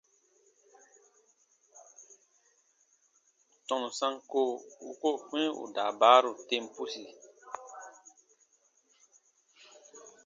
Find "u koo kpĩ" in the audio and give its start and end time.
4.89-5.41